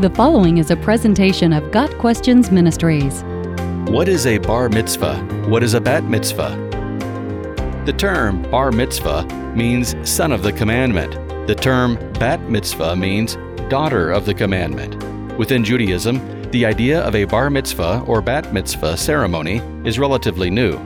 [0.00, 3.22] The following is a presentation of Got Questions Ministries.
[3.86, 5.22] What is a bar mitzvah?
[5.48, 6.56] What is a bat mitzvah?
[7.86, 9.24] The term bar mitzvah
[9.54, 11.12] means son of the commandment.
[11.46, 13.38] The term bat mitzvah means
[13.68, 15.00] daughter of the commandment.
[15.38, 20.76] Within Judaism, the idea of a bar mitzvah or bat mitzvah ceremony is relatively new.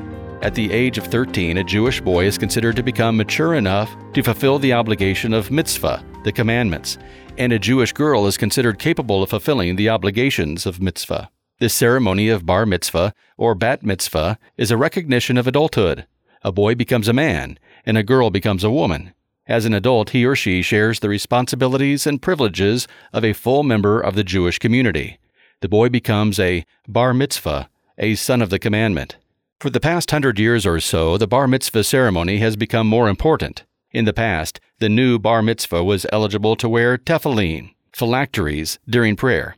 [0.42, 4.22] At the age of 13, a Jewish boy is considered to become mature enough to
[4.22, 6.98] fulfill the obligation of mitzvah, the commandments,
[7.36, 11.30] and a Jewish girl is considered capable of fulfilling the obligations of mitzvah.
[11.60, 16.06] This ceremony of bar mitzvah or bat mitzvah is a recognition of adulthood.
[16.42, 19.12] A boy becomes a man, and a girl becomes a woman.
[19.46, 24.00] As an adult, he or she shares the responsibilities and privileges of a full member
[24.00, 25.18] of the Jewish community.
[25.60, 29.16] The boy becomes a bar mitzvah, a son of the commandment.
[29.58, 33.64] For the past hundred years or so, the bar mitzvah ceremony has become more important.
[33.90, 39.56] In the past, the new bar mitzvah was eligible to wear tefillin, phylacteries, during prayer.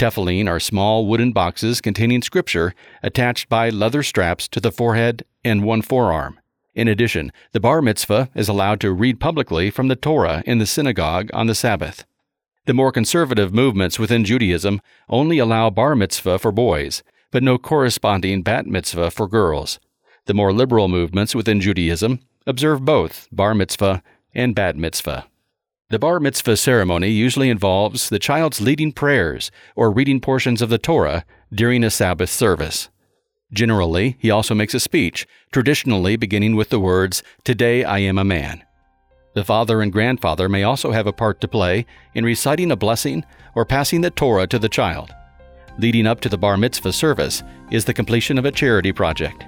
[0.00, 5.62] Tefillin are small wooden boxes containing scripture attached by leather straps to the forehead and
[5.62, 6.40] one forearm.
[6.74, 10.66] In addition, the bar mitzvah is allowed to read publicly from the Torah in the
[10.66, 12.04] synagogue on the Sabbath.
[12.66, 18.42] The more conservative movements within Judaism only allow bar mitzvah for boys, but no corresponding
[18.42, 19.78] bat mitzvah for girls.
[20.26, 24.02] The more liberal movements within Judaism observe both bar mitzvah
[24.34, 25.26] and bat mitzvah.
[25.90, 30.78] The bar mitzvah ceremony usually involves the child's leading prayers or reading portions of the
[30.78, 32.88] Torah during a Sabbath service.
[33.52, 38.24] Generally, he also makes a speech, traditionally beginning with the words, Today I am a
[38.24, 38.64] man.
[39.34, 43.24] The father and grandfather may also have a part to play in reciting a blessing
[43.54, 45.14] or passing the Torah to the child.
[45.78, 49.44] Leading up to the bar mitzvah service is the completion of a charity project.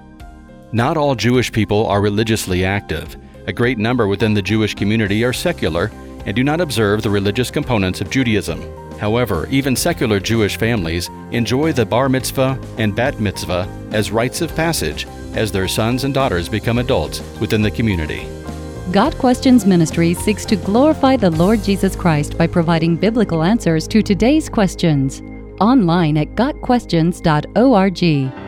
[0.72, 3.16] Not all Jewish people are religiously active.
[3.48, 5.90] A great number within the Jewish community are secular
[6.26, 8.62] and do not observe the religious components of Judaism.
[8.98, 14.54] However, even secular Jewish families enjoy the bar mitzvah and bat mitzvah as rites of
[14.54, 18.28] passage as their sons and daughters become adults within the community.
[18.92, 24.02] Got Questions Ministry seeks to glorify the Lord Jesus Christ by providing biblical answers to
[24.02, 25.20] today's questions.
[25.60, 28.39] Online at GotQuestions.org.